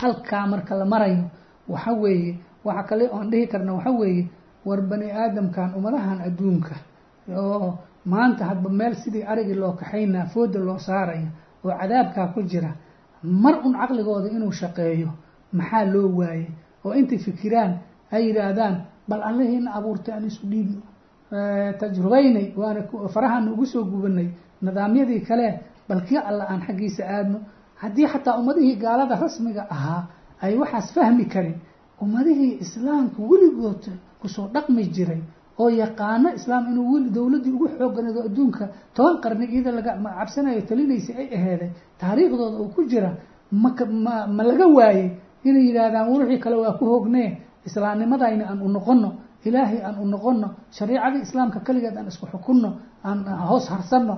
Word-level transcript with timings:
halkaa 0.00 0.46
marka 0.46 0.74
la 0.74 0.84
marayo 0.84 1.24
waxa 1.68 1.92
weeye 1.92 2.38
waxa 2.64 2.82
kale 2.88 3.04
oan 3.12 3.30
dhihi 3.30 3.46
karna 3.52 3.72
waxa 3.74 3.90
weeye 3.90 4.28
war 4.66 4.80
bani 4.90 5.10
aadamkan 5.10 5.74
ummadahan 5.78 6.18
adduunka. 6.26 6.74
Oo 7.36 7.78
maanta 8.04 8.44
hadba 8.44 8.70
meel 8.70 8.94
sidii 9.02 9.22
arigii 9.22 9.54
loo 9.54 9.72
kaxaynaa 9.72 10.26
fooda 10.32 10.58
loo 10.58 10.78
saaraya 10.78 11.28
oo 11.64 11.70
cadaabkaa 11.80 12.26
ku 12.34 12.42
jira 12.42 12.70
mar 13.22 13.54
un 13.66 13.74
caqligooda 13.80 14.28
inuu 14.36 14.52
shaqeeyo 14.52 15.10
maxaa 15.52 15.84
loo 15.92 16.08
waayey 16.18 16.46
oo 16.84 16.92
intay 16.94 17.18
fikiraan 17.18 17.72
ay 18.12 18.22
yidhaahdaan 18.28 18.74
bal 19.08 19.22
allahiina 19.22 19.70
abuurtay 19.78 20.14
aan 20.14 20.24
isu 20.26 20.46
dhiibno 20.50 20.82
tajrubaynay 21.80 22.52
waana 22.56 22.80
farahaana 23.14 23.52
ugu 23.52 23.66
soo 23.66 23.84
gubanay 23.84 24.28
nidaamyadii 24.62 25.20
kale 25.28 25.60
bal 25.88 26.00
kii 26.08 26.18
alla 26.18 26.44
aan 26.50 26.60
xaggiisa 26.66 27.02
aadno 27.16 27.38
haddii 27.82 28.06
xataa 28.12 28.38
ummadihii 28.40 28.76
gaalada 28.84 29.14
rasmiga 29.24 29.62
ahaa 29.74 30.02
ay 30.44 30.54
waxaas 30.62 30.88
fahmi 30.94 31.24
karin 31.34 31.56
ummadihii 32.04 32.52
islaamka 32.64 33.18
weligood 33.30 33.84
ku 34.20 34.28
soo 34.28 34.46
dhaqmi 34.54 34.82
jiray 34.96 35.20
oo 35.62 35.68
yaqaano 35.82 36.28
islaam 36.38 36.64
inuu 36.70 36.92
weli 36.94 37.10
dowladdii 37.16 37.52
ugu 37.56 37.68
xooganado 37.78 38.20
adduunka 38.28 38.64
toban 38.96 39.16
qarni 39.22 39.44
iyada 39.54 39.70
laga 39.78 39.92
cabsanayo 40.18 40.60
talinaysa 40.68 41.12
ay 41.20 41.28
aheeday 41.38 41.70
taariikhdooda 42.00 42.56
uu 42.62 42.68
ku 42.76 42.82
jira 42.90 43.10
ma 43.62 43.70
ma 44.36 44.42
laga 44.50 44.66
waayey 44.76 45.06
inay 45.48 45.64
yidhaahdaan 45.68 46.08
wixii 46.12 46.38
kale 46.44 46.56
waa 46.62 46.74
ku 46.78 46.84
hoognee 46.92 47.28
islaamnimadayna 47.68 48.44
aan 48.50 48.60
u 48.62 48.68
noqono 48.76 49.08
ilaahay 49.48 49.80
aan 49.88 49.96
u 50.02 50.06
noqono 50.14 50.48
shariicadii 50.76 51.22
islaamka 51.26 51.58
keligeed 51.66 51.96
aan 51.96 52.06
isku 52.12 52.26
xukunno 52.32 52.70
aan 53.08 53.18
hoos 53.48 53.66
harsanno 53.72 54.14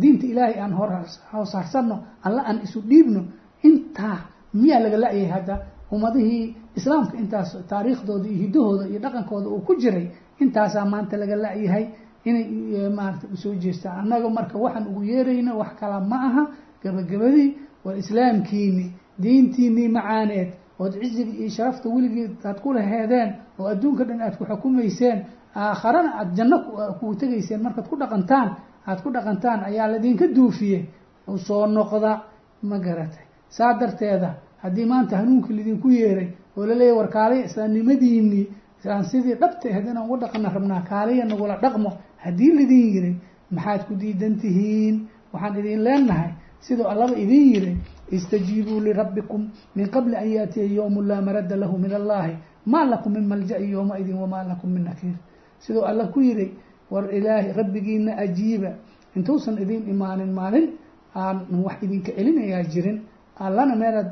diinta 0.00 0.26
ilaahay 0.26 0.58
aan 0.60 0.72
hoos 0.72 1.52
harsanno 1.54 1.96
alla 2.24 2.42
aan 2.48 2.60
isu 2.64 2.80
dhiibno 2.88 3.22
intaa 3.62 4.18
miyaa 4.54 4.80
laga 4.80 4.96
la-yahay 4.98 5.30
hadda? 5.30 5.56
Ummadihii 5.92 6.56
islaamka 6.76 7.16
intaas 7.18 7.56
taariikhdooda 7.68 8.26
iyo 8.28 8.38
hiddahooda 8.42 8.84
iyo 8.90 8.98
dhaqankooda 9.04 9.48
uu 9.48 9.60
ku 9.66 9.74
jiray 9.76 10.06
intaasaa 10.40 10.84
maanta 10.84 11.16
laga 11.16 11.36
la-yahay 11.36 11.84
inay 12.24 12.44
maarata 12.90 13.26
u 13.32 13.36
soo 13.36 13.54
jeestaan 13.54 13.98
annaga 14.02 14.28
marka 14.30 14.58
waxaan 14.58 14.86
ugu 14.90 15.02
yeerayna 15.04 15.54
wax 15.54 15.70
kala 15.80 16.00
ma 16.00 16.16
aha 16.28 16.42
gabagabadii 16.82 17.48
waa 17.84 17.94
islaamkiini 18.02 18.86
diintiinii 19.22 19.88
macaaneed 19.88 20.50
ood 20.78 20.92
ciziga 21.02 21.32
iyo 21.40 21.48
sharafta 21.50 21.88
weligii 21.88 22.28
aad 22.44 22.58
ku 22.60 22.72
laheedeen 22.72 23.34
oo 23.58 23.66
adduunka 23.68 24.04
dhan 24.04 24.20
aad 24.22 24.34
ku 24.38 24.44
xukumayseen 24.44 25.18
aakharana 25.54 26.10
aada 26.18 26.32
janno 26.34 26.58
kugu 26.98 27.14
tegayseen 27.14 27.62
markaad 27.62 27.86
ku 27.88 27.96
dhaqantaan 27.96 28.48
aada 28.86 29.02
ku 29.02 29.10
dhaqantaan 29.10 29.64
ayaa 29.64 29.88
ladinka 29.88 30.26
duufiye 30.36 30.84
u 31.28 31.38
soo 31.38 31.66
noqda 31.66 32.22
ma 32.62 32.78
garatay. 32.78 33.24
Saa 33.48 33.74
darteeda 33.78 34.34
haddii 34.62 34.86
maanta 34.86 35.16
hanuunkii 35.16 35.54
lidinku 35.56 35.90
yeeray 35.90 36.28
oo 36.56 36.66
laleeyahy 36.66 36.96
war 36.98 37.08
kaaliya 37.08 37.44
islaamnimadiinii 37.46 38.46
aan 38.86 39.04
sidii 39.04 39.34
dhabta 39.34 39.68
ahayd 39.68 39.86
inaan 39.88 40.06
ugu 40.06 40.16
dhaqana 40.22 40.48
rabnaa 40.54 40.80
kaaliya 40.88 41.24
nagula 41.24 41.56
dhaqmo 41.62 41.90
haddii 42.24 42.52
lidin 42.58 42.84
yiri 42.94 43.12
maxaad 43.50 43.82
ku 43.88 43.94
diidan 43.94 44.34
tihiin 44.40 44.96
waxaan 45.32 45.58
idin 45.58 45.80
leenahay 45.84 46.30
siduu 46.60 46.86
allaba 46.86 47.14
idin 47.18 47.44
yiri 47.54 47.72
istajiibuu 48.10 48.80
lirabbikum 48.80 49.50
min 49.76 49.86
qabli 49.90 50.16
an 50.16 50.28
yaatiya 50.36 50.66
yowmu 50.78 51.02
laa 51.02 51.20
maradda 51.20 51.56
lahu 51.56 51.78
min 51.78 51.92
allahi 51.92 52.36
maa 52.66 52.84
lakum 52.84 53.12
min 53.12 53.26
malja-i 53.26 53.70
yowmaidin 53.74 54.14
wamaa 54.22 54.44
lakum 54.44 54.70
min 54.70 54.84
nakiir. 54.84 55.14
Siduu 55.58 55.82
alla 55.84 56.06
ku 56.06 56.20
yiri 56.20 56.54
war 56.90 57.04
ilaahi 57.14 57.52
rabbigiina 57.52 58.16
ajiiba. 58.24 58.70
Intuusan 59.16 59.58
idin 59.62 59.88
imaanin 59.88 60.32
maalin 60.32 60.66
aan 61.14 61.38
wax 61.64 61.82
idinka 61.82 62.12
celinayaa 62.16 62.62
jirin. 62.72 62.98
Allana 63.38 63.74
meelaad 63.76 64.10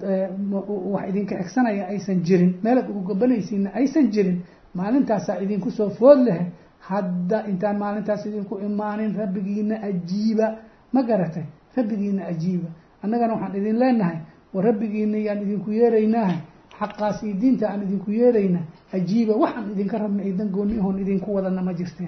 wax 0.95 1.05
idinka 1.11 1.35
xigsanaya 1.43 1.87
aysan 1.89 2.23
jirin. 2.27 2.55
Meelaad 2.63 2.89
ugu 2.91 3.03
gabanaysiina 3.15 3.71
aysan 3.75 4.11
jirin. 4.15 4.39
Maalintaasaa 4.75 5.39
idinku 5.45 5.71
soo 5.71 5.91
food 5.91 6.19
lehe. 6.27 6.47
Hadda 6.89 7.47
intaan 7.51 7.79
maalintaas 7.79 8.27
idinku 8.27 8.59
imaanin 8.59 9.15
rabbigiina 9.17 9.77
ajiiba. 9.83 10.47
Ma 10.93 11.03
garatay 11.03 11.45
rabbigiina 11.77 12.27
ajiiba. 12.27 12.69
Annagana 13.03 13.33
waxaan 13.35 13.57
idin 13.61 13.77
leenahay 13.79 14.19
war 14.55 14.65
rabbigiina 14.65 15.19
yaan 15.27 15.43
idinku 15.43 15.71
yeeraynaaha 15.73 16.37
xaqaas 16.81 17.23
iyo 17.23 17.35
diinta 17.41 17.69
aan 17.71 17.83
idinku 17.87 18.11
yeerayna. 18.11 18.61
Ajiiba 18.93 19.35
waxaan 19.43 19.71
idinka 19.75 19.99
rabna 19.99 20.23
idan 20.25 20.49
gooni 20.49 20.79
ahoon 20.81 20.99
idinku 21.03 21.35
wadana 21.35 21.63
ma 21.63 21.73
jirte 21.75 22.07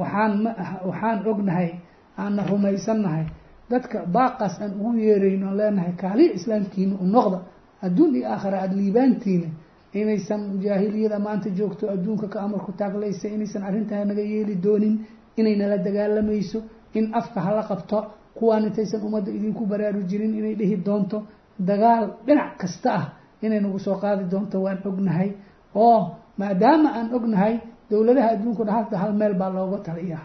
waxaan 0.00 0.32
ma 0.42 0.50
waxaan 0.88 1.18
ognahay 1.30 1.70
aanna 2.18 2.42
rumaysannahay. 2.50 3.24
Dadka 3.70 3.98
baaqaas 4.14 4.54
aan 4.62 4.72
ugu 4.80 4.90
yeerayno 5.06 5.48
leenahay 5.58 5.92
kaaliya 6.02 6.32
islaamkiina 6.38 6.94
u 7.02 7.06
noqda 7.14 7.38
adduun 7.86 8.14
iyo 8.16 8.26
aakhira 8.32 8.58
aada 8.62 8.74
liibaantiina 8.80 9.48
inaysan 10.00 10.42
jaahiliyada 10.64 11.18
maanta 11.18 11.48
joogto 11.58 11.84
adduunka 11.94 12.26
ka 12.32 12.38
amarku 12.46 12.72
taaglaysa 12.80 13.28
inaysan 13.28 13.62
arrintaa 13.68 14.04
naga 14.04 14.22
yeeli 14.32 14.54
doonin 14.64 14.94
inay 15.36 15.56
nala 15.60 15.76
dagaalamayso 15.86 16.58
in 16.98 17.04
afka 17.20 17.40
hala 17.46 17.62
qabto 17.70 17.98
kuwaan 18.38 18.64
intaysan 18.68 19.00
ummadda 19.06 19.30
idinku 19.38 19.62
baraarujinin 19.70 20.32
inay 20.40 20.54
dhihi 20.60 20.76
doonto 20.86 21.18
dagaal 21.70 22.04
dhinac 22.26 22.50
kasta 22.60 22.90
ah 22.98 23.04
inay 23.44 23.60
nagu 23.64 23.78
soo 23.78 23.96
qaadi 24.02 24.24
doonto 24.32 24.56
waan 24.64 24.78
ognahay. 24.90 25.30
Oo 25.74 26.00
maadaama 26.40 26.88
aan 26.98 27.08
ognahay 27.16 27.54
dowladaha 27.90 28.28
adduunkuna 28.34 28.72
hadda 28.78 28.96
hal 29.02 29.12
meel 29.20 29.34
baa 29.40 29.50
looga 29.56 29.78
taliyaa. 29.88 30.24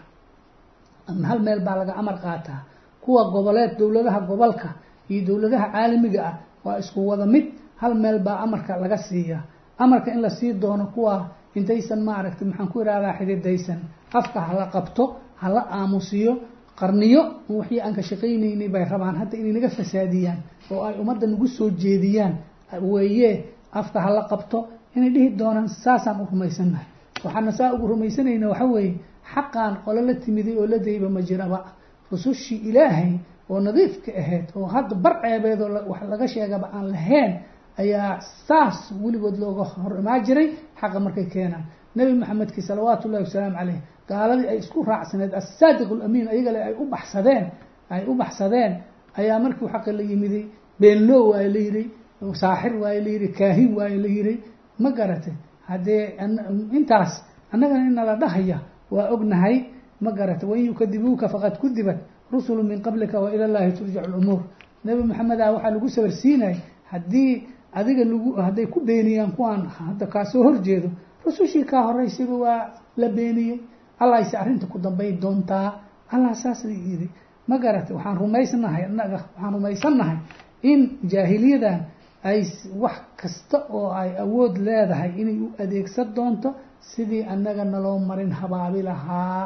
Hal 1.30 1.40
meel 1.46 1.60
baa 1.66 1.76
laga 1.80 1.92
amar 2.00 2.16
qaataa. 2.24 2.60
Kuwa 3.04 3.22
goboleed 3.34 3.72
dowladaha 3.78 4.20
gobolka 4.28 4.68
iyo 5.10 5.20
dowladaha 5.28 5.66
caalamiga 5.72 6.20
ah 6.30 6.34
waa 6.64 6.78
isku 6.82 7.00
wada 7.08 7.26
mid. 7.26 7.46
Hal 7.80 7.94
meel 7.94 8.18
baa 8.26 8.38
amarka 8.44 8.72
laga 8.82 8.96
siiyaa. 9.08 9.42
Amarka 9.78 10.10
in 10.14 10.20
la 10.22 10.30
sii 10.30 10.52
doono 10.62 10.86
kuwa 10.94 11.14
intaysan 11.54 12.00
maaragtay 12.08 12.46
maxaan 12.48 12.68
ku 12.72 12.80
ihahdaa 12.82 13.14
xididaysan. 13.18 13.78
Afka 14.18 14.40
hala 14.48 14.66
qabto 14.74 15.04
hala 15.42 15.60
aamusiyo 15.78 16.32
qarniyo 16.80 17.22
wixii 17.48 17.80
aan 17.84 17.94
ka 17.96 18.02
shaqaynaynay 18.02 18.68
bay 18.74 18.84
rabaan. 18.92 19.16
Hadda 19.20 19.36
inay 19.40 19.52
naga 19.56 19.68
fasaadiyaan 19.78 20.38
oo 20.72 20.82
ay 20.88 20.94
ummadda 21.00 21.26
nagu 21.32 21.46
soo 21.56 21.68
jeediyaan 21.82 22.34
weeye 22.92 23.30
afka 23.80 23.98
hala 24.06 24.22
qabto 24.30 24.58
inay 24.96 25.10
dhihi 25.14 25.28
doonaan 25.40 25.68
saasaan 25.84 26.20
u 26.22 26.26
rumaysannahay 26.32 26.86
waxaana 27.24 27.52
saa 27.58 27.72
ugu 27.74 27.86
rumaysanayna 27.92 28.48
waxa 28.52 28.64
weeye 28.74 28.94
xaqaan 29.34 29.74
qolo 29.84 30.00
la 30.08 30.14
timiday 30.14 30.56
oo 30.60 30.66
la 30.66 30.78
dayba 30.78 31.08
ma 31.08 31.20
jiraba. 31.28 31.58
Rusushii 32.12 32.60
ilaahay 32.68 33.12
oo 33.50 33.60
nadiifka 33.60 34.10
ahayd 34.20 34.46
oo 34.56 34.66
hadda 34.74 34.94
bar 35.04 35.14
ceebeed 35.22 35.60
oo 35.60 35.88
wax 35.90 36.02
laga 36.12 36.26
sheegaba 36.28 36.66
aan 36.76 36.86
lahayn 36.94 37.32
ayaa 37.82 38.20
saas 38.48 38.76
weligood 39.02 39.36
looga 39.42 39.64
hor 39.82 39.92
imaa 39.98 40.18
jiray 40.26 40.48
xaqa 40.80 40.98
markay 41.00 41.26
keenaan. 41.32 41.64
Nebi 41.96 42.12
maxamedkii 42.20 42.62
salawaatu 42.68 43.08
ullahi 43.08 43.24
wasalaamu 43.26 43.56
caleyh 43.58 43.78
gaaladii 44.08 44.48
ay 44.52 44.58
isku 44.62 44.78
raacsaneed 44.90 45.32
assaadiq 45.40 45.90
lamiin 46.00 46.28
ayagale 46.32 46.60
ay 46.68 46.74
u 46.82 46.84
baxsadeen 46.94 47.44
ay 47.94 48.02
u 48.10 48.14
baxsadeen 48.20 48.72
ayaa 49.20 49.38
markii 49.44 49.68
xaqa 49.74 49.90
la 49.98 50.02
yimiday 50.10 50.44
beenloo 50.80 51.30
waaye 51.30 51.48
la 51.54 51.60
yihi 51.66 51.82
saaxir 52.42 52.72
waaye 52.82 53.00
la 53.04 53.10
yihi 53.14 53.28
kaahin 53.38 53.70
waaye 53.78 53.96
la 54.04 54.08
yihi 54.16 54.34
ma 54.82 54.90
garatay 54.98 55.34
haddee 55.68 56.16
intaas 56.72 57.12
annagana 57.52 57.84
in 57.88 57.94
nala 57.94 58.16
dhahaya 58.16 58.58
waa 58.90 59.08
ognahay 59.14 59.56
ma 60.00 60.10
garatay 60.12 60.48
wain 60.48 60.66
yukadibuuka 60.66 61.28
faqad 61.28 61.58
kudibat 61.58 61.98
rusulu 62.32 62.62
min 62.62 62.82
qablika 62.82 63.20
wa 63.20 63.30
ila 63.34 63.46
llahi 63.48 63.72
turjacu 63.78 64.10
lumuur 64.10 64.40
nebi 64.84 65.02
maxamedah 65.02 65.52
waxaa 65.54 65.70
lagu 65.70 65.88
sabarsiinay 65.88 66.56
haddii 66.90 67.42
adiga 67.72 68.04
lagu 68.04 68.30
hadday 68.36 68.66
ku 68.66 68.80
beeniyaan 68.80 69.32
kuwaan 69.36 69.66
hadda 69.66 70.06
kaa 70.06 70.24
soo 70.24 70.42
horjeedo 70.42 70.90
rusushii 71.24 71.64
kaa 71.64 71.82
horeysayba 71.88 72.36
waa 72.36 72.60
la 72.96 73.08
beeniyey. 73.08 73.60
Allahayse 73.98 74.36
arrinta 74.36 74.66
ku 74.66 74.78
dambay 74.78 75.12
doontaa. 75.12 75.80
Allah 76.10 76.34
saas 76.34 76.64
yidhi 76.64 77.08
ma 77.48 77.58
garatay 77.58 77.96
waxaan 77.96 78.18
rumaysnahay 78.18 78.84
annaga 78.84 79.14
waxaan 79.34 79.52
rumaysannahay 79.54 80.16
in 80.62 80.98
jaahiliyadan 81.12 81.80
ay 82.30 82.40
wax 82.82 82.96
kasta 83.20 83.58
oo 83.76 83.88
ay 84.00 84.10
awood 84.24 84.54
leedahay 84.66 85.10
inay 85.20 85.36
u 85.44 85.46
adeegsan 85.62 86.08
doonto 86.16 86.48
sidii 86.90 87.22
annaga 87.32 87.64
naloo 87.64 87.98
marin 88.08 88.32
habaabi 88.40 88.82
lahaa. 88.82 89.42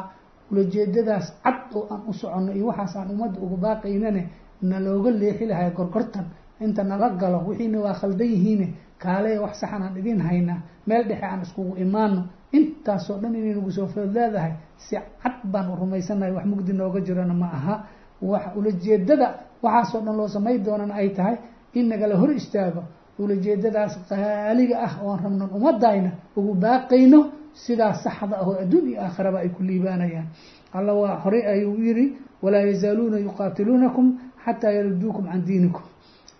Ulajeedadaas 0.51 1.27
cad 1.43 1.59
oo 1.75 1.83
aan 1.93 2.01
u 2.09 2.13
soconno 2.13 2.51
iyo 2.57 2.65
waxaas 2.71 2.95
aan 2.95 3.09
ummadda 3.13 3.39
uga 3.45 3.57
baaqaynane 3.63 4.21
nalooga 4.61 5.11
leexi 5.21 5.45
lahay 5.45 5.71
gorgortan 5.77 6.25
inta 6.65 6.83
nala 6.83 7.09
galo 7.21 7.39
wixiina 7.47 7.77
waa 7.85 7.93
khaldan 7.93 8.27
yihiine. 8.33 8.67
Kaale 9.03 9.39
wax 9.43 9.53
saxan 9.61 9.83
aan 9.83 9.97
idin 9.97 10.19
haynaa 10.27 10.59
meel 10.87 11.03
dhexe 11.09 11.25
aan 11.25 11.41
iskugu 11.45 11.73
imaano 11.85 12.21
intaasoo 12.57 13.17
dhan 13.21 13.35
inay 13.35 13.53
nagu 13.55 13.71
soo 13.71 13.87
food 13.87 14.11
leedahay 14.15 14.53
si 14.77 14.95
cad 15.21 15.35
baan 15.51 15.67
u 15.71 15.75
rumaysanahay 15.81 16.33
wax 16.37 16.45
mugdi 16.51 16.73
nooga 16.73 16.99
jirana 17.07 17.33
ma 17.33 17.45
aha. 17.57 17.75
Wax 18.21 18.43
ulajeedada 18.57 19.27
waxaasoo 19.63 20.01
dhan 20.05 20.15
loo 20.17 20.27
samay 20.27 20.57
doonana 20.65 20.93
ay 20.95 21.09
tahay 21.17 21.35
in 21.73 21.85
nagala 21.91 22.15
hor 22.21 22.31
istaago 22.41 22.83
ulajeedadaas 23.19 23.93
qaaliga 24.09 24.75
ah 24.87 24.93
oon 25.05 25.19
rabnon 25.23 25.49
ummadayna 25.57 26.11
ugu 26.37 26.53
baaqayno 26.63 27.19
sidaas 27.65 27.97
saxda 28.03 28.35
ah 28.41 28.47
oo 28.47 28.55
adduun 28.63 28.85
iyo 28.89 28.99
aakhiraba 29.01 29.39
ay 29.43 29.49
ku 29.49 29.63
liibaanayaan. 29.63 30.27
Alla 30.73 30.93
waa 30.93 31.15
horey 31.23 31.43
ayuu 31.53 31.75
yidhi 31.85 32.05
walaa 32.43 32.63
yazaaluuna 32.71 33.17
yuqaatiluunakum 33.19 34.05
xataa 34.45 34.71
yaruduukum 34.77 35.25
can 35.31 35.41
diinikum. 35.47 35.83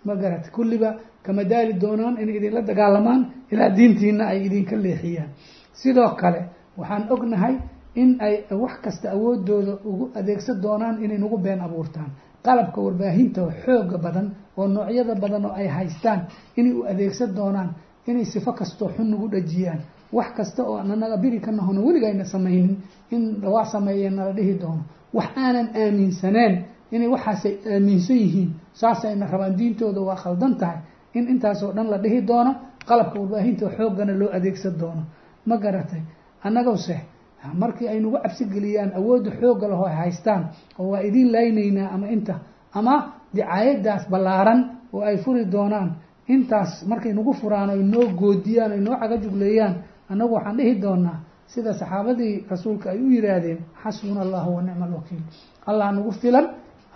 Ma 0.04 0.14
garata 0.16 0.50
kulliba 0.50 0.90
kama 1.22 1.44
daali 1.44 1.72
doonaan 1.82 2.16
inay 2.22 2.36
idinla 2.38 2.62
dagaalamaan 2.62 3.20
ilaa 3.52 3.70
diintiina 3.76 4.24
ay 4.32 4.46
idinka 4.46 4.76
leexiyaan. 4.76 5.28
Sidoo 5.80 6.10
kale 6.20 6.40
waxaan 6.78 7.04
ognahay 7.14 7.54
in 7.94 8.16
ay 8.20 8.34
wax 8.62 8.74
kasta 8.84 9.10
awoodooda 9.12 9.72
ugu 9.84 10.04
adeegsan 10.18 10.56
doonaan 10.62 10.96
inay 11.04 11.18
nagu 11.18 11.36
been 11.38 11.60
abuurtaan. 11.60 12.10
Qalabka 12.44 12.80
warbaahinta 12.80 13.40
xooga 13.64 13.98
badan 13.98 14.26
oo 14.56 14.66
noocyada 14.68 15.14
badan 15.14 15.44
oo 15.44 15.52
ay 15.54 15.66
haystaan 15.68 16.20
inay 16.56 16.72
u 16.72 16.82
adeegsan 16.84 17.34
doonaan 17.36 17.70
inay 18.06 18.24
sifo 18.24 18.52
kastoo 18.52 18.88
xun 18.96 19.10
nagu 19.10 19.28
dhajiyaan. 19.28 19.80
Wax 20.12 20.28
kasta 20.36 20.62
oo 20.64 20.76
anaga 20.78 21.16
biri 21.16 21.40
ka 21.40 21.50
nahona 21.52 21.80
weligayna 21.80 22.24
samaynin 22.24 22.76
in 23.10 23.42
waa 23.44 23.64
sameeyeen 23.64 24.14
nala 24.16 24.32
dhihi 24.32 24.54
doono. 24.60 24.82
Wax 25.14 25.28
aanan 25.36 25.68
aaminsaneen 25.76 26.64
inay 26.92 27.08
waxaasay 27.08 27.54
aaminsan 27.74 28.16
yihiin 28.16 28.50
saasayna 28.72 29.26
rabaan 29.26 29.56
diintooda 29.58 30.00
waa 30.00 30.16
khaldan 30.16 30.54
tahay. 30.56 30.78
In 31.14 31.28
intaasoo 31.28 31.72
dhan 31.72 31.90
la 31.90 31.98
dhihi 31.98 32.20
doono 32.26 32.54
qalabka 32.88 33.18
warbaahinta 33.20 33.70
xoogana 33.76 34.12
loo 34.18 34.30
adeegsan 34.32 34.74
doono. 34.80 35.02
Ma 35.46 35.56
garatay? 35.56 36.00
Annagose 36.44 36.96
markii 37.54 37.88
ay 37.88 38.00
nagu 38.00 38.18
cabsi 38.22 38.44
geliyaan 38.44 38.92
awoodda 38.98 39.30
xoogga 39.40 39.68
laho 39.68 39.84
ay 39.86 39.94
haystaan 39.96 40.42
oo 40.78 40.90
waa 40.90 41.00
idiin 41.02 41.32
laynaynaa 41.32 41.88
ama 41.94 42.06
inta 42.08 42.34
ama 42.74 43.12
dicaayadaas 43.35 44.03
ballaaran 44.11 44.59
oo 44.93 45.01
ay 45.09 45.17
furi 45.23 45.45
doonaan 45.45 45.89
intaas 46.33 46.71
markay 46.89 47.13
nagu 47.13 47.33
furaan 47.33 47.69
ay 47.69 47.81
noo 47.93 48.05
goodiyaan 48.21 48.71
ay 48.75 48.79
noo 48.85 48.95
cagajugleeyaan 49.01 49.73
annagu 50.11 50.33
waxaan 50.37 50.57
dhihi 50.57 50.73
doonaa 50.83 51.17
sida 51.53 51.71
saxaabadii 51.79 52.33
rasuulka 52.51 52.87
ay 52.93 52.99
u 53.01 53.07
yihaahdeen 53.15 53.59
xasbuna 53.83 54.21
allahu 54.25 54.49
wa 54.55 54.61
nicma 54.61 54.85
alwakiil 54.85 55.21
allah 55.69 55.87
nagu 55.95 56.11
filan 56.21 56.45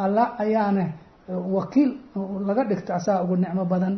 allah 0.03 0.25
ayaana 0.43 0.85
wakiil 1.55 1.91
laga 2.47 2.63
dhigta 2.69 2.91
asaa 2.99 3.23
ugu 3.23 3.35
nicmo 3.37 3.65
badan 3.65 3.93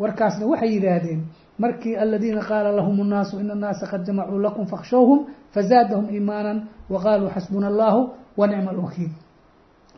warkaasna 0.00 0.44
waxay 0.46 0.70
yidhaahdeen 0.76 1.20
markii 1.58 1.94
aladiina 1.96 2.42
qaala 2.48 2.70
lahum 2.78 2.96
الnaasu 3.04 3.34
in 3.40 3.48
الnaasa 3.50 3.86
qad 3.92 4.02
jamacuu 4.06 4.38
lakum 4.46 4.66
fakhshawhum 4.72 5.18
fazaadahum 5.54 6.06
iimaana 6.14 6.52
waqaaluu 6.92 7.30
xasbuna 7.36 7.66
allahu 7.72 8.00
wa 8.36 8.46
nicma 8.46 8.70
alwakiil 8.74 9.10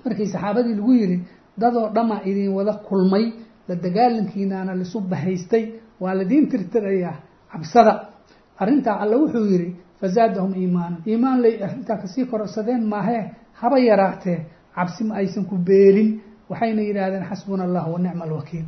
markii 0.04 0.26
saxaabadii 0.34 0.74
lagu 0.78 0.92
yihi 1.00 1.16
dadoo 1.57 1.89
dhama 1.95 2.21
idin 2.25 2.49
wada 2.57 2.73
kulmay 2.87 3.25
la 3.67 3.75
dagaalankiinaana 3.75 4.75
lisu 4.75 4.99
bahaystay 5.01 5.63
waa 5.99 6.13
ladiin 6.15 6.47
tirtirayaa 6.49 7.15
cabsada. 7.51 7.93
Arrintaa 8.59 8.99
alle 9.03 9.15
wuxuu 9.15 9.45
yihi 9.51 9.75
fazaadahum 10.01 10.53
iimaana 10.61 10.97
iimaan 11.07 11.41
lay 11.43 11.63
arrintaa 11.63 11.97
ka 12.01 12.07
sii 12.07 12.25
kororsadeen 12.25 12.83
maahee 12.93 13.23
haba 13.53 13.77
yaraatee 13.79 14.39
cabsi 14.75 15.03
ma 15.03 15.15
aysan 15.15 15.45
ku 15.45 15.55
beelin. 15.57 16.09
Waxayna 16.49 16.81
yidhaahdeen 16.81 17.25
xasbuna 17.29 17.63
allah 17.63 17.83
wa 17.93 17.99
nicma 17.99 18.23
alwakiil 18.25 18.65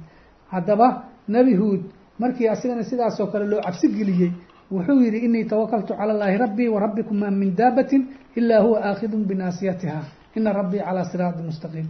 haddaba 0.52 0.88
nebi 1.28 1.56
huud 1.56 1.82
markii 2.20 2.48
asigana 2.48 2.84
sidaasoo 2.84 3.28
kale 3.28 3.46
loo 3.52 3.62
cabsi 3.62 3.88
geliyey 3.98 4.32
wuxuu 4.72 5.02
yihi 5.04 5.18
inii 5.26 5.46
tawakaltu 5.46 5.94
cala 5.98 6.14
llaahi 6.14 6.38
rabbii 6.38 6.68
wa 6.70 6.80
rabbikum 6.80 7.18
maa 7.18 7.32
min 7.32 7.56
daabatin 7.56 8.02
ilaa 8.36 8.62
huwa 8.64 8.80
aakhidun 8.88 9.26
binaasiyatiha 9.30 10.02
ina 10.38 10.54
rabbii 10.54 10.80
calaa 10.80 11.06
siraati 11.12 11.42
mustaqiim 11.44 11.88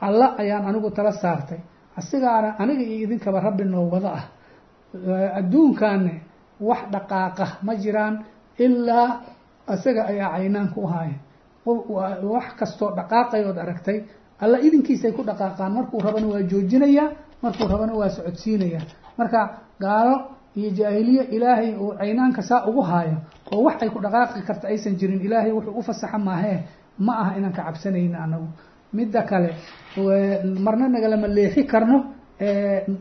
alla 0.00 0.26
ayaan 0.38 0.66
anigu 0.68 0.90
tala 0.90 1.12
saartay. 1.12 1.58
Asigaana 1.96 2.56
aniga 2.58 2.82
iyo 2.82 3.06
idinkaba 3.06 3.40
rabbi 3.40 3.64
noo 3.64 3.88
wada 3.92 4.10
ah. 4.18 4.24
Adduunkaane 5.38 6.14
wax 6.60 6.78
dhaqaaqa 6.92 7.46
ma 7.62 7.74
jiraan 7.82 8.14
ilaa 8.58 9.20
isaga 9.74 10.02
ayaa 10.12 10.30
caynaanka 10.36 10.76
u 10.80 10.86
haaya 10.86 11.16
wax 12.32 12.46
kastoo 12.58 12.90
dhaqaaqay 12.98 13.42
ood 13.48 13.58
aragtay 13.58 13.98
alla 14.40 14.58
idinkiisay 14.66 15.12
ku 15.12 15.22
dhaqaaqaan. 15.22 15.72
Markuu 15.76 16.00
rabana 16.06 16.26
waa 16.32 16.42
joojinayaa 16.50 17.08
markuu 17.42 17.66
rabana 17.72 17.94
waa 18.00 18.08
socodsiinayaa 18.16 18.82
marka 19.18 19.40
gaalo 19.80 20.16
iyo 20.56 20.70
jaahiliye 20.78 21.22
ilaahay 21.36 21.74
uu 21.76 21.92
caynaanka 21.98 22.42
saa 22.42 22.66
ugu 22.68 22.82
haayo 22.82 23.16
oo 23.52 23.62
wax 23.66 23.82
ay 23.82 23.90
ku 23.90 23.98
dhaqaaqi 24.04 24.40
karta 24.48 24.66
aysan 24.68 24.94
jirin 25.00 25.20
ilaahay 25.26 25.52
wuxuu 25.52 25.74
u 25.78 25.82
fasaxa 25.82 26.18
maahee 26.18 26.58
ma 26.98 27.12
aha 27.22 27.30
inaan 27.38 27.52
ka 27.52 27.62
cabsanayna 27.68 28.18
anagu 28.26 28.48
midda 28.96 29.22
kale. 29.30 29.50
Marna 30.64 30.86
nagalama 30.94 31.28
leexi 31.36 31.62
karno 31.72 31.96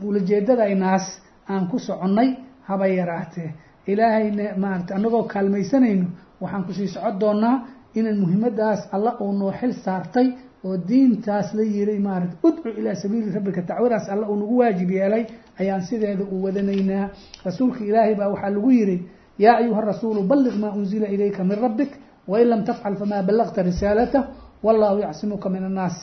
ulajeedadaynaas 0.07 1.05
aan 1.49 1.67
ku 1.71 1.77
soconnay 1.79 2.29
haba 2.67 2.87
yaraatee. 2.87 3.49
Ilaahayna 3.87 4.45
maarata 4.57 4.95
anagoo 4.95 5.23
kaalmaysanayno 5.33 6.05
waxaan 6.41 6.63
ku 6.67 6.73
sii 6.73 6.87
socon 6.87 7.19
doonaa 7.19 7.55
inaan 7.95 8.17
muhiimadaas 8.19 8.81
alla 8.95 9.11
uu 9.21 9.31
noo 9.39 9.51
xil 9.59 9.73
saartay 9.85 10.27
oo 10.65 10.77
diintaas 10.87 11.53
la 11.53 11.63
yiray 11.63 11.99
maarata 11.99 12.35
udcu 12.47 12.69
ilaa 12.79 12.95
sabiili 12.95 13.31
rabbika 13.31 13.61
dacwadaas 13.61 14.09
alla 14.09 14.25
uu 14.29 14.35
nagu 14.41 14.57
waajib 14.57 14.89
yeelay 14.91 15.23
ayaan 15.59 15.81
sideeda 15.81 16.23
u 16.23 16.43
wadanaynaa. 16.45 17.09
Rasuulka 17.45 17.83
ilaahay 17.89 18.15
baa 18.15 18.29
waxaa 18.33 18.49
lagu 18.49 18.71
yihi 18.71 18.97
yaa 19.39 19.57
ayuha 19.57 19.81
rasuulu 19.81 20.21
balliq 20.23 20.55
maa 20.61 20.71
unzila 20.71 21.07
ilayka 21.07 21.43
min 21.43 21.57
rabbik 21.65 21.91
wain 22.27 22.47
lam 22.47 22.63
tafcal 22.63 22.95
famaa 22.95 23.21
ballaqta 23.27 23.61
risaalatah 23.63 24.23
wallahu 24.63 24.99
yacsimuka 24.99 25.49
min 25.49 25.63
annaas. 25.63 25.97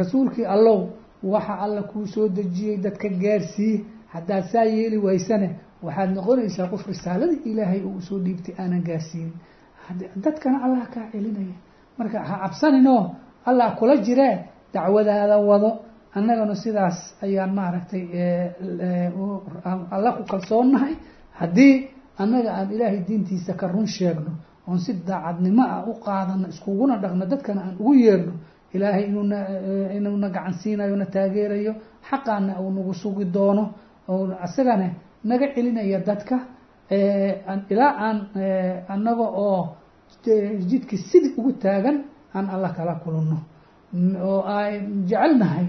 Rasuulkii 0.00 0.44
allow 0.46 0.88
waxa 1.22 1.54
alla 1.64 1.82
kuu 1.82 2.06
soo 2.06 2.28
dejiyey 2.28 2.76
dadka 2.78 3.08
gaarsii 3.08 3.84
haddaad 4.14 4.44
saa 4.52 4.64
yeeli 4.64 4.96
waysane 4.98 5.48
waxaad 5.82 6.10
noqonaysaa 6.14 6.66
qof 6.72 6.86
risaaladii 6.86 7.40
ilaahay 7.50 7.80
uu 7.82 7.96
u 7.96 8.00
soo 8.00 8.18
dhiibtay 8.18 8.54
aanan 8.58 8.82
gaarsiinin 8.88 9.32
dadkana 10.24 10.58
allah 10.64 10.86
kaa 10.94 11.10
celinaya. 11.12 11.54
Marka 11.98 12.18
ha 12.28 12.34
cabsaninoo 12.42 13.14
allah 13.46 13.76
kula 13.78 13.96
jiree 13.96 14.44
dacwadaada 14.74 15.38
wado. 15.38 15.70
Annagana 16.14 16.54
sidaas 16.54 16.98
ayaan 17.22 17.52
maaragtay 17.54 18.04
alla 19.90 20.12
ku 20.16 20.22
kalsoonnahay. 20.24 20.94
Haddii 21.40 21.74
annaga 22.18 22.50
aan 22.58 22.70
ilaahay 22.72 23.00
diintiisa 23.08 23.52
ka 23.54 23.66
run 23.68 23.86
sheegno 23.86 24.32
oon 24.68 24.78
si 24.84 24.92
daacadnimo 25.08 25.62
ah 25.74 25.82
u 25.90 25.92
qaadano 26.04 26.46
iskuguna 26.52 26.94
dhaqno 27.02 27.24
dadkana 27.32 27.60
aan 27.66 27.76
ugu 27.80 27.94
yeerno 28.04 28.32
ilaahay 28.74 29.04
inuuna 29.10 29.38
inuuna 29.96 30.28
gacan 30.34 30.54
siinayo 30.60 30.96
na 31.00 31.06
taageerayo 31.14 31.72
xaqaana 32.08 32.52
uu 32.62 32.70
nagu 32.76 32.92
sugi 33.02 33.24
doono 33.34 33.64
oo 34.08 34.24
isagana 34.46 34.86
naga 35.28 35.46
celinaya 35.54 35.98
dadka 36.08 36.36
ilaa 37.72 37.92
aan 38.06 38.18
annaga 38.94 39.26
oo 39.46 39.62
jidki 40.70 40.96
sidii 41.08 41.32
ugu 41.38 41.52
taagan 41.62 41.96
aan 42.34 42.46
alla 42.54 42.68
kala 42.76 42.94
kulano 43.04 43.38
oo 44.30 44.40
ay 44.58 44.72
jecelnahay 45.08 45.66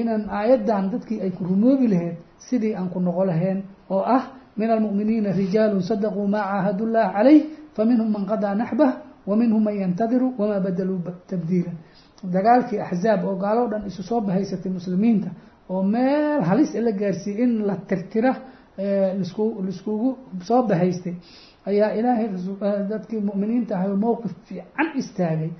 inaan 0.00 0.24
aayaddan 0.38 0.84
dadkii 0.92 1.20
ay 1.24 1.30
ku 1.36 1.44
rumoobi 1.44 1.86
lahayd 1.92 2.16
sidii 2.46 2.74
aan 2.78 2.88
ku 2.92 2.98
noqo 3.00 3.24
lahayn 3.30 3.58
oo 3.90 4.02
ah 4.16 4.22
min 4.58 4.70
almu'miniina 4.70 5.30
rijaalu 5.40 5.78
sadaquu 5.90 6.22
maa 6.34 6.44
caahadu 6.50 6.84
llah 6.94 7.06
calayh 7.16 7.40
faminhum 7.80 8.08
man 8.14 8.24
qadaa 8.32 8.54
naxbah 8.62 8.90
wa 9.28 9.34
minhum 9.40 9.62
man 9.66 9.74
yantadiru 9.82 10.28
wamaa 10.38 10.60
badaluu 10.66 10.98
tabdiila 11.30 11.72
dagaalkii 12.34 12.78
axzaab 12.86 13.20
oo 13.28 13.36
gaalo 13.44 13.62
dhan 13.72 13.82
isu 13.90 14.02
soo 14.10 14.20
bahaysatay 14.28 14.70
muslimiinta 14.78 15.30
oo 15.72 15.82
meel 15.94 16.40
halis 16.48 16.70
la 16.86 16.92
gaarsiiyey 17.00 17.42
in 17.44 17.52
la 17.68 17.74
tirtira 17.88 18.32
lasku 19.20 19.44
laiskugu 19.66 20.08
soo 20.48 20.62
bahaystay 20.70 21.14
ayaa 21.70 21.90
ilaahay 21.98 22.28
dadkii 22.90 23.20
mu'miniinta 23.28 23.72
ahay 23.76 23.90
mowqif 24.04 24.32
fiican 24.48 24.88
istaagay 25.00 25.50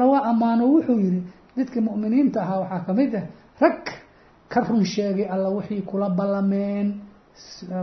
lawa 0.00 0.18
ammaano 0.30 0.64
wuxuu 0.72 0.98
yihi 1.04 1.20
dadkii 1.56 1.80
mu'miniinta 1.88 2.38
ahaa 2.44 2.58
waxaa 2.62 2.80
ka 2.86 2.92
mid 2.98 3.12
ah 3.20 3.24
rag 3.62 3.84
ka 4.52 4.58
run 4.68 4.84
sheegay 4.94 5.26
alla 5.34 5.48
wixii 5.56 5.82
kula 5.90 6.08
ballameen 6.18 6.88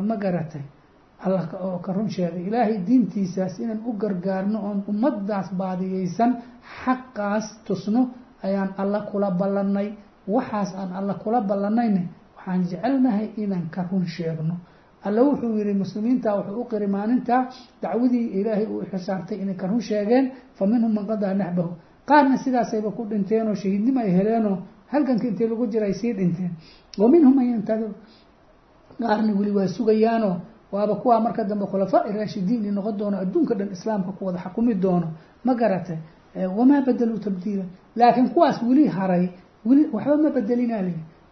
ma 0.08 0.15
garatay 0.24 0.62
alla 1.25 1.41
oo 1.67 1.77
ka 1.86 1.91
run 1.94 2.10
sheegay 2.15 2.44
ilaahay 2.48 2.77
diintiisaas 2.88 3.53
inaan 3.63 3.82
u 3.89 3.91
gargaarno 4.01 4.58
oon 4.67 4.79
ummadaas 4.91 5.48
baadiyeysan 5.60 6.32
xaqaas 6.82 7.46
tusno 7.67 8.01
ayaan 8.48 8.70
alla 8.82 9.00
kula 9.10 9.29
ballanay 9.39 9.88
waxaas 10.36 10.70
aan 10.79 10.91
alla 11.00 11.13
kula 11.24 11.39
ballanayna 11.50 12.01
waxaan 12.38 12.62
jecelnahay 12.70 13.27
inaan 13.44 13.65
ka 13.75 13.82
run 13.91 14.05
sheegno 14.15 14.55
alla 15.08 15.22
wuxuu 15.27 15.58
yihi 15.60 15.74
muslimiinta 15.84 16.29
wuxuu 16.38 16.62
u 16.62 16.65
qiri 16.72 16.88
maalintaa 16.96 17.41
dacwadii 17.82 18.25
ilaahay 18.39 18.65
uu 18.74 18.82
xisaartay 18.91 19.38
inay 19.44 19.55
ka 19.62 19.67
run 19.72 19.82
sheegeen 19.89 20.25
fa 20.58 20.63
minhum 20.72 20.91
man 20.98 21.05
qadaa 21.12 21.34
naxbahu 21.41 21.72
qaarna 22.10 22.36
sidaasayba 22.44 22.89
ku 22.98 23.01
dhinteen 23.10 23.48
oo 23.48 23.55
shahiidnimo 23.62 24.00
ay 24.05 24.12
heleenoo 24.17 24.58
halganka 24.91 25.25
intii 25.29 25.48
lagu 25.51 25.65
jira 25.74 25.88
sii 26.00 26.13
dhinteen. 26.17 26.51
Wa 27.00 27.08
minhum 27.13 27.34
man 27.38 27.46
yantadir 27.51 27.91
qaarna 29.01 29.32
weli 29.39 29.51
waa 29.58 29.67
sugayaanoo 29.77 30.36
waaba 30.75 30.96
kuwaa 31.01 31.20
marka 31.25 31.44
dambe 31.50 31.65
khulafaa 31.72 32.03
raashidiin 32.17 32.65
i 32.65 32.72
noqon 32.77 32.96
doono 33.00 33.17
adduunka 33.24 33.53
dhan 33.60 33.70
islaamka 33.75 34.12
ku 34.17 34.25
wada 34.25 34.39
xakumi 34.44 34.74
doono 34.84 35.08
ma 35.46 35.53
garatay 35.55 35.98
wamaa 36.58 36.82
badaluu 36.88 37.20
tabdiila 37.25 37.63
laakiin 37.96 38.29
kuwaas 38.34 38.58
weli 38.67 38.88
haray 38.88 39.25
weli 39.65 39.84
waxba 39.94 40.17
ma 40.24 40.29
bedelinaa 40.36 40.82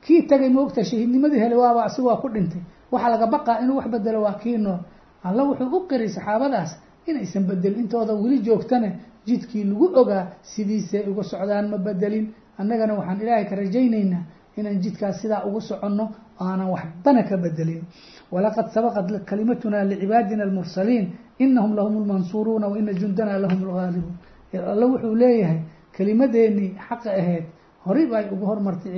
kii 0.06 0.22
tagay 0.30 0.50
moogta 0.50 0.84
shahiidnimadii 0.84 1.40
helay 1.44 1.58
waaba 1.58 1.84
asiga 1.88 2.08
waa 2.08 2.18
ku 2.22 2.28
dhintay. 2.30 2.62
Waxaa 2.92 3.10
laga 3.10 3.28
baqaa 3.34 3.60
inuu 3.64 3.78
wax 3.78 3.88
bedelo 3.88 4.22
waa 4.22 4.34
kii 4.42 4.58
nool. 4.58 4.80
Alla 5.24 5.44
wuxuu 5.48 5.72
u 5.78 5.88
qiray 5.88 6.10
saxaabadaas 6.10 6.72
inaysan 7.08 7.44
bedelin 7.48 7.80
intooda 7.80 8.14
weli 8.14 8.40
joogtane. 8.44 8.90
Jidkii 9.28 9.64
lagu 9.64 9.86
ogaa 9.96 10.28
sidiisay 10.42 11.04
uga 11.12 11.24
socdaan 11.24 11.70
ma 11.72 11.78
bedelin 11.78 12.26
annagana 12.60 12.94
waxaan 13.00 13.22
ilaahay 13.22 13.46
ka 13.50 13.56
rajaynaynaa 13.56 14.24
inaan 14.58 14.80
jidkaas 14.84 15.22
sidaa 15.22 15.44
ugu 15.48 15.62
soconno 15.62 16.06
aanan 16.42 16.70
waxbana 16.76 17.24
ka 17.30 17.38
bedelin 17.38 17.82
walaqad 18.32 18.68
sabaqat 18.74 19.26
kalimatuna 19.26 19.84
licibaadina 19.84 20.44
almursaliin 20.44 21.06
inahum 21.40 21.76
lahum 21.76 22.04
lmansuuruuna 22.04 22.68
wa 22.68 22.78
ina 22.78 22.94
jundana 22.94 23.38
lahum 23.38 23.60
lgaalibuun 23.70 24.16
alla 24.74 24.86
wuxuu 24.86 25.16
leeyahay 25.16 25.60
kelimadeenii 25.98 26.76
xaqa 26.90 27.10
ahayd 27.22 27.46
horey 27.86 28.06
bay 28.12 28.26
ugu 28.32 28.46
hormartay 28.46 28.92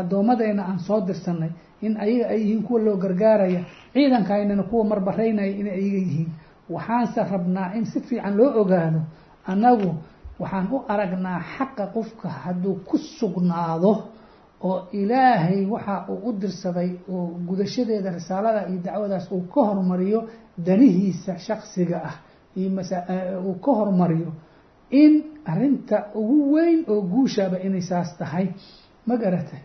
addoommadeenna 0.00 0.62
aan 0.68 0.78
soo 0.78 1.00
dirsanay 1.06 1.50
in 1.82 1.96
ayaga 1.96 2.28
ay 2.28 2.40
yihiin 2.40 2.62
kuwa 2.62 2.80
loo 2.80 2.96
gargaaraya 2.96 3.60
ciidankaynana 3.92 4.62
kuwa 4.62 4.84
marbareynaya 4.84 5.50
inay 5.60 5.72
ayaga 5.80 5.98
yihiin 6.06 6.28
waxaanse 6.70 7.20
rabnaa 7.32 7.72
in 7.74 7.84
si 7.84 8.00
fiican 8.00 8.36
loo 8.36 8.60
ogaado 8.60 9.00
annagu 9.46 9.94
waxaan 10.40 10.68
u 10.72 10.78
aragnaa 10.88 11.40
xaqa 11.56 11.86
qofka 11.94 12.28
hadduu 12.28 12.74
ku 12.88 12.98
sugnaado 12.98 13.92
oo 14.68 14.88
ilaahay 14.92 15.66
waxa 15.66 15.94
uu 16.12 16.28
u 16.28 16.32
dirsaday 16.32 16.90
oo 17.12 17.26
gudashadeeda 17.48 18.10
risaalada 18.18 18.68
iyo 18.68 18.80
dacwadaas 18.86 19.26
uu 19.32 19.42
ka 19.54 19.60
hormariyo 19.68 20.20
danihiisa 20.66 21.38
shaksiga 21.38 21.98
ah. 22.10 22.14
Iyo 22.56 22.68
uu 23.46 23.54
ka 23.64 23.70
hormariyo 23.78 24.32
in 24.90 25.12
arinta 25.52 25.96
ugu 26.14 26.52
weyn 26.54 26.84
oo 26.92 27.00
guushaaba 27.12 27.56
inay 27.66 27.80
saas 27.90 28.10
tahay. 28.18 28.46
Ma 29.06 29.16
garatay 29.16 29.60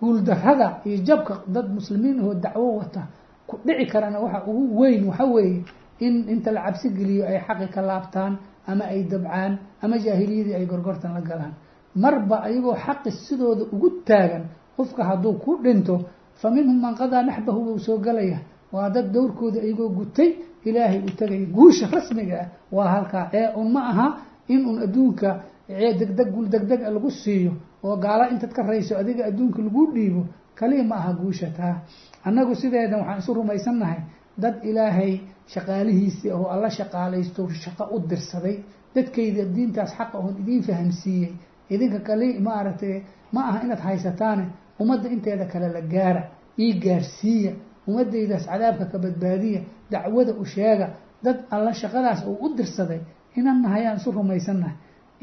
guuldarada 0.00 0.80
iyo 0.84 0.98
jabka 1.04 1.34
dad 1.54 1.68
muslimiin 1.74 2.20
ahoo 2.20 2.34
dacwo 2.34 2.76
wata 2.78 3.02
ku 3.46 3.58
dhici 3.66 3.86
karana 3.92 4.18
waxa 4.20 4.42
ugu 4.46 4.80
weyn 4.80 5.04
waxa 5.08 5.24
weeye 5.24 5.64
in 6.00 6.28
inta 6.28 6.50
la 6.52 6.60
cabsi 6.66 6.88
geliyo 6.90 7.24
ay 7.26 7.38
xaqi 7.46 7.66
ka 7.74 7.80
laabtaan 7.82 8.38
ama 8.66 8.84
ay 8.84 9.02
dabcaan 9.04 9.58
ama 9.82 9.96
jaahiliyadii 9.98 10.54
ay 10.54 10.66
gorgortan 10.66 11.14
la 11.14 11.20
galaan 11.20 11.54
marba 12.02 12.36
ayagoo 12.46 12.74
xaqi 12.84 13.10
sidooda 13.10 13.64
ugu 13.74 13.88
taagan 14.08 14.44
qofka 14.76 15.02
hadduu 15.08 15.34
ku 15.44 15.50
dhinto 15.64 15.94
fa 16.40 16.50
minhum 16.50 16.78
man 16.80 16.94
qadaa 17.00 17.22
naxbahu 17.22 17.60
wuu 17.66 17.78
soo 17.78 17.98
galaya. 17.98 18.38
Waa 18.72 18.90
dad 18.90 19.12
dowrkooda 19.14 19.60
ayagoo 19.60 19.88
gutay 19.98 20.30
ilaahay 20.64 20.98
u 21.08 21.10
tagay 21.18 21.46
guusha 21.46 21.86
rasmiga 21.94 22.36
ah. 22.42 22.48
Waa 22.72 22.88
halkaa 22.94 23.28
ee 23.32 23.48
un 23.60 23.68
ma 23.72 23.80
aha 23.90 24.06
in 24.48 24.66
un 24.66 24.78
adduunka 24.82 25.30
degdeg 25.68 26.28
gul 26.34 26.48
degdeg 26.48 26.80
lagu 26.94 27.10
siiyo 27.10 27.52
oo 27.84 27.96
gaalo 27.96 28.24
intaad 28.32 28.52
ka 28.52 28.62
rayso 28.62 28.96
adiga 28.98 29.24
adduunka 29.30 29.62
lagu 29.62 29.82
dhiibo 29.94 30.22
kaliya 30.58 30.84
ma 30.84 30.96
aha 30.96 31.12
guusha 31.12 31.48
taa. 31.56 31.76
Annagu 32.24 32.54
sideedan 32.54 33.00
waxaan 33.00 33.18
isu 33.22 33.32
rumaysannahay 33.34 34.00
dad 34.42 34.54
ilaahay 34.64 35.20
shaqaalihiisii 35.52 36.30
oo 36.32 36.46
alla 36.54 36.68
shaqaalaysto 36.70 37.48
shaqo 37.64 37.84
u 37.94 37.98
dirsaday. 38.10 38.56
Dadkayda 38.94 39.44
diintaas 39.54 39.92
xaqa 39.98 40.18
oon 40.18 40.34
idiin 40.42 40.62
fahamsiiyey 40.62 41.32
idinka 41.70 41.98
kali 42.08 42.38
maaragtay 42.46 43.02
ma 43.32 43.40
aha 43.48 43.58
inaad 43.64 43.80
haysataane 43.86 44.44
ummadda 44.80 45.08
inteeda 45.14 45.44
kale 45.52 45.68
la 45.76 45.80
gaara 45.80 46.22
ii 46.58 46.72
gaarsiiya 46.84 47.52
ummadaydaas 47.88 48.44
cadaabka 48.50 48.84
ka 48.92 48.98
badbaadiya 49.04 49.60
dacwada 49.90 50.32
u 50.42 50.44
sheega 50.44 50.86
dad 51.24 51.36
alla 51.50 51.72
shaqadaas 51.72 52.20
uu 52.26 52.36
u 52.44 52.54
dirsaday 52.56 53.00
inaan 53.38 53.62
nahay 53.62 53.86
aan 53.86 53.96
isu 54.00 54.10
rumaysannahay 54.18 54.76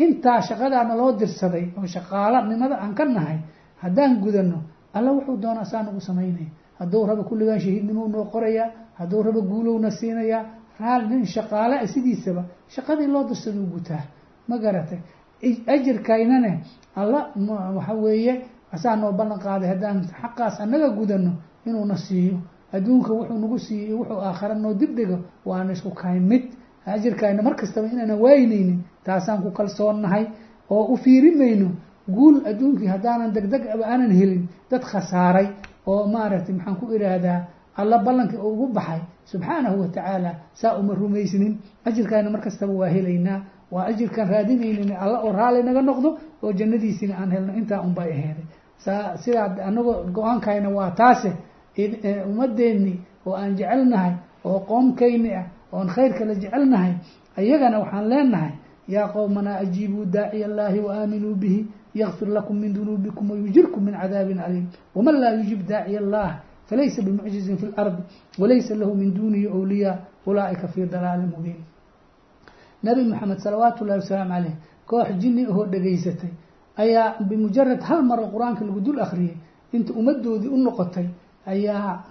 intaa 0.04 0.42
shaqadaana 0.50 0.94
loo 1.00 1.12
dirsaday 1.22 1.66
oo 1.78 1.86
shaqaalanimada 1.96 2.76
aan 2.84 2.94
ka 3.00 3.06
nahay 3.06 3.38
haddaan 3.84 4.14
gudano 4.24 4.58
alla 4.94 5.10
wuxuu 5.16 5.38
doonaa 5.44 5.66
saa 5.72 5.84
nagu 5.84 6.00
samaynaya 6.10 6.50
hadduu 6.80 7.06
rabo 7.10 7.24
kulligaan 7.30 7.60
shahiidnimo 7.66 8.08
noo 8.14 8.26
qorayaa 8.34 8.68
hadduu 9.00 9.22
rabo 9.28 9.42
guulowna 9.42 9.90
siinayaa 10.00 10.44
raal 10.80 11.04
nin 11.10 11.26
shaqaale 11.36 11.88
sidiisaba 11.94 12.44
shaqadii 12.76 13.08
loo 13.14 13.24
dirsaduu 13.30 13.66
gutaa. 13.74 14.04
Ma 14.50 14.58
garatay 14.58 15.00
ajirkaynane 15.68 16.52
alla 16.96 17.20
waxa 17.76 17.94
weeye 17.94 18.34
asaa 18.74 18.96
noo 18.96 19.12
ballan 19.12 19.40
qaaday 19.40 19.70
haddaan 19.70 19.98
xaqaas 20.22 20.60
annaga 20.64 20.90
gudano 20.90 21.32
inuuna 21.66 21.96
siiyo. 21.98 22.38
Adduunka 22.74 23.12
wuxuu 23.14 23.38
nagu 23.40 23.58
siiyey 23.60 23.94
wuxuu 23.94 24.20
aakhara 24.28 24.56
noo 24.56 24.74
dibdhigo 24.74 25.18
waana 25.46 25.72
isku 25.74 25.90
kayn 25.92 26.24
mid. 26.32 26.44
Ajirkayna 26.86 27.42
mar 27.44 27.56
kastaba 27.56 27.88
inaana 27.88 28.16
waaynaynin 28.16 28.80
taasaan 29.06 29.42
ku 29.44 29.52
kalsoonnahay 29.52 30.26
oo 30.70 30.84
u 30.94 30.98
fiirimayno. 30.98 31.70
Guul 32.16 32.36
adduunkii 32.50 32.88
haddaanan 32.88 33.34
degdeg 33.34 33.64
aanan 33.68 34.12
helin 34.12 34.48
dad 34.72 34.84
khasaaray 34.84 35.48
oo 35.86 36.08
maaragtay 36.08 36.56
maxaan 36.56 36.76
ku 36.80 36.86
idhaahdaa 36.96 37.40
alla 37.78 37.98
ballankii 38.06 38.38
oo 38.40 38.50
ugu 38.54 38.68
baxay. 38.74 39.00
Subxaanahu 39.26 39.82
watacaala 39.82 40.32
saa 40.54 40.78
uma 40.80 40.94
rumaysnin 40.94 41.58
ajirkayna 41.86 42.30
mar 42.30 42.42
kastaba 42.42 42.74
waa 42.74 42.90
helaynaa 42.90 43.40
waa 43.72 43.86
ajirkaan 43.92 44.30
raadinaynin 44.30 44.92
alla 45.04 45.20
oo 45.26 45.32
raali 45.32 45.64
naga 45.64 45.82
noqdo 45.82 46.10
oo 46.44 46.52
jannadiisina 46.60 47.14
aan 47.22 47.32
helno 47.32 47.54
intaa 47.54 47.82
unbay 47.82 48.10
aheeday 48.12 48.46
saa 48.78 49.18
sidaa 49.18 49.48
anagoo 49.68 50.04
go'aankayna 50.16 50.70
waa 50.70 50.92
taase 50.92 51.32
ummadeenni 52.30 53.00
oo 53.26 53.34
aan 53.36 53.56
jecelnahay 53.56 54.14
oo 54.46 54.60
qoomkayni 54.60 55.36
ah 55.36 55.46
oon 55.72 55.88
khayrka 55.88 56.26
la 56.26 56.34
jecelnahay 56.36 56.94
ayagana 57.38 57.80
waxaan 57.80 58.10
leenahay 58.10 58.52
yaa 58.88 59.08
qowmanaa 59.14 59.58
ajiibuu 59.64 60.06
daaciya 60.06 60.46
allaahi 60.48 60.80
wa 60.80 60.94
aaminuu 61.02 61.36
bihi 61.36 61.66
yakfir 61.96 62.28
lakum 62.28 62.60
min 62.60 62.74
dunuubikum 62.74 63.32
wayujirkum 63.32 63.84
min 63.84 63.94
cadaabin 63.94 64.40
aliim. 64.40 64.66
Waman 64.96 65.16
laa 65.22 65.34
yujib 65.40 65.68
daaciya 65.68 66.00
allah 66.00 66.40
falaysa 66.70 67.02
bimucjizin 67.02 67.58
fi 67.58 67.66
lardi 67.78 68.02
walaysa 68.40 68.76
lahu 68.76 68.96
min 68.96 69.14
duunihi 69.14 69.48
wliyaa 69.48 69.98
ulaa'ika 70.26 70.68
fii 70.68 70.86
dalaalin 70.86 71.30
mubiin 71.36 71.60
nabi 72.84 73.04
maxamed 73.12 73.40
salawaatu 73.40 73.84
ullahi 73.84 74.00
wasalaamu 74.00 74.32
caleyh 74.34 74.56
koox 74.90 75.08
jinni 75.22 75.46
ahoo 75.46 75.66
dhegaysatay 75.74 76.30
ayaa 76.78 77.20
bimujarad 77.30 77.82
hal 77.82 78.02
maro 78.04 78.24
qur'aanka 78.34 78.66
lagu 78.66 78.80
dul 78.82 79.00
akhriyey 79.06 79.36
inta 79.74 79.94
ummadoodii 80.00 80.50
u 80.50 80.58
noqotay 80.58 81.08
ayaa 81.46 82.04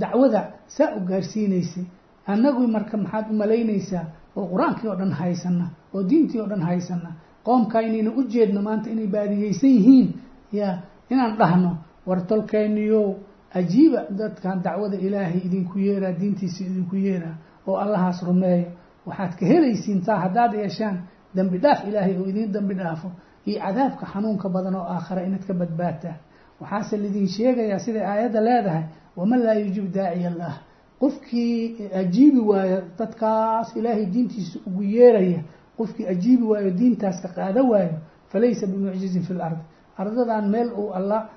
dacwada 0.00 0.40
saa 0.66 0.94
u 0.96 1.00
gaarsiinaysay. 1.08 1.84
Annagu 2.26 2.66
marka 2.68 2.96
maxaad 2.96 3.26
u 3.30 3.34
malaynaysaa 3.34 4.04
oo 4.36 4.46
qur'aankii 4.52 4.88
oo 4.88 4.96
dhan 4.96 5.12
haysana 5.20 5.66
oo 5.94 6.02
diintii 6.02 6.40
oo 6.40 6.46
dhan 6.46 6.60
haysana 6.62 7.10
qoomkaa 7.46 7.82
inayna 7.82 8.10
u 8.18 8.22
jeedno 8.32 8.62
maanta 8.62 8.90
inay 8.90 9.06
baadiyeysan 9.06 9.70
yihiin 9.70 10.08
ya 10.52 10.68
inaan 11.10 11.36
dhahno 11.38 11.70
war 12.06 12.26
tolkayniyow 12.26 13.14
ajiiba 13.54 14.00
dadkan 14.18 14.62
dacwada 14.64 14.96
ilaahay 14.96 15.40
idinku 15.46 15.78
yeeraa 15.78 16.12
diintiisa 16.20 16.64
idinku 16.64 16.96
yeeraa 16.96 17.36
oo 17.66 17.76
allahaas 17.76 18.22
rumeeyo 18.26 18.66
waxaad 19.06 19.32
ka 19.38 19.46
helaysiin 19.46 20.00
taa 20.06 20.18
haddaad 20.24 20.52
yeeshaan 20.54 20.96
dembi 21.36 21.58
dhaaf 21.58 21.80
ilaahay 21.88 22.16
oo 22.20 22.26
idiin 22.28 22.52
dembi 22.52 22.74
dhaafo 22.74 23.08
iyo 23.46 23.58
cadaabka 23.60 24.06
xanuunka 24.12 24.48
badan 24.48 24.74
oo 24.74 24.86
aakhara 24.94 25.22
inaad 25.26 25.44
ka 25.46 25.54
badbaadtaan. 25.54 26.16
Waxaase 26.60 26.96
laidin 26.96 27.26
sheegayaa 27.28 27.78
siday 27.78 28.04
aayadda 28.06 28.40
leedahay 28.40 28.84
waman 29.16 29.40
laa 29.46 29.54
yujib 29.54 29.86
daaciya 29.94 30.28
allah 30.32 30.54
qofkii 31.00 31.88
ajiibi 32.00 32.38
waayo 32.50 32.78
dadkaas 32.98 33.76
ilaahay 33.76 34.06
diintiisa 34.06 34.58
ugu 34.66 34.82
yeeraya 34.82 35.40
qofkii 35.78 36.06
ajiibi 36.06 36.44
waayo 36.52 36.70
diintaas 36.70 37.20
ka 37.22 37.28
qaada 37.28 37.62
waayo 37.62 37.94
falaysa 38.32 38.66
bimucjizin 38.66 39.22
fi 39.22 39.32
lard 39.34 39.58
ardadan 39.98 40.48
meel 40.50 40.68
uu 40.72 40.90
alla 40.98 41.28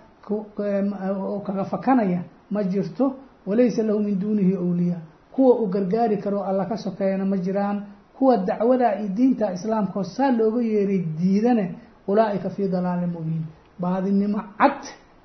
kaga 1.46 1.64
fakanaya 1.66 2.24
ma 2.52 2.64
jirto 2.64 3.16
walaysa 3.46 3.84
lahu 3.84 4.00
min 4.00 4.20
duunihi 4.20 4.54
awliyaa 4.56 5.02
kuwa 5.38 5.60
uu 5.62 5.68
gargaari 5.70 6.18
karo 6.18 6.42
alla 6.44 6.66
ka 6.66 6.78
sokeeyana 6.78 7.26
ma 7.26 7.38
jiraan. 7.38 7.78
Kuwa 8.18 8.38
dacwada 8.42 8.98
iyo 9.00 9.10
diinta 9.14 9.54
islaamkao 9.54 10.04
saa 10.04 10.32
looga 10.34 10.62
yeeray 10.62 11.00
diidane 11.20 11.76
ulaa'ika 12.10 12.50
fii 12.50 12.68
dalaalin 12.68 13.10
mubiin. 13.14 13.44
Baadinimo 13.80 14.42
cad 14.58 14.82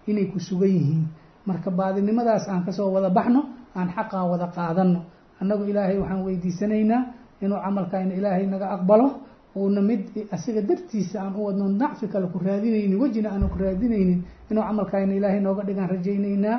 inay 0.07 0.27
ku 0.29 0.37
sugan 0.41 0.69
yihiin. 0.69 1.05
Marka 1.49 1.71
baadinimadaas 1.71 2.49
aan 2.49 2.65
ka 2.69 2.73
soo 2.73 2.93
wada 2.93 3.09
baxno 3.11 3.41
aan 3.75 3.89
xaqaa 3.97 4.25
wada 4.31 4.47
qaadano 4.53 5.01
annagu 5.41 5.65
ilaahay 5.65 5.97
waxaan 5.99 6.23
weydiisanaynaa 6.27 7.03
inuu 7.43 7.59
camalkayna 7.65 8.13
ilaahay 8.15 8.47
naga 8.47 8.69
aqbalo. 8.77 9.09
Uuna 9.57 9.81
mid 9.83 10.01
asiga 10.33 10.61
dartiisa 10.63 11.21
aan 11.25 11.35
u 11.37 11.45
wadno 11.49 11.69
nacfi 11.69 12.07
kale 12.13 12.27
ku 12.33 12.39
raadinaynin 12.39 13.01
wejina 13.01 13.31
aanu 13.33 13.49
ku 13.49 13.59
raadinaynin 13.59 14.21
inuu 14.51 14.63
camalkayna 14.69 15.13
ilaahay 15.15 15.41
nooga 15.41 15.63
dhigaan 15.65 15.89
rajaynaynaa. 15.91 16.59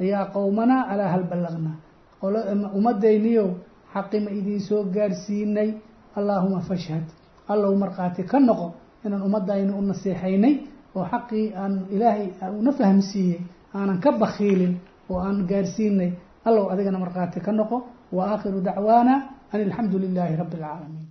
Yaa 0.00 0.24
qowmanaa 0.34 0.88
alaa 0.92 1.08
hal 1.12 1.24
ballaqnaa 1.30 1.76
ummadayniyow 2.22 3.48
xaqi 3.94 4.18
ma 4.24 4.30
idiin 4.30 4.60
soo 4.60 4.84
gaarsiinay? 4.94 5.70
Allaahuma 6.16 6.60
fashhad. 6.68 7.04
Allow 7.48 7.74
markhaati 7.76 8.22
ka 8.30 8.38
noqo 8.40 8.68
inaan 9.04 9.22
ummadayna 9.22 9.72
u 9.76 9.82
naseexaynay 9.82 10.54
oo 10.96 11.04
xaqii 11.12 11.52
aan 11.54 11.72
ilaahay 11.94 12.28
una 12.60 12.72
fahamsiiyey 12.72 13.40
aanan 13.74 13.98
ka 14.04 14.10
bakiilin 14.12 14.74
oo 15.10 15.18
aan 15.26 15.46
gaarsiinay. 15.50 16.10
Allow 16.44 16.64
adigana 16.72 16.98
markhaati 16.98 17.40
ka 17.40 17.52
noqo. 17.52 17.76
Wa 18.12 18.22
aakhiru 18.32 18.60
dacwaana 18.62 19.14
an 19.52 19.60
alxamdu 19.60 19.98
lilaahi 19.98 20.36
rabbi 20.36 20.56
اlcaalamiin 20.56 21.06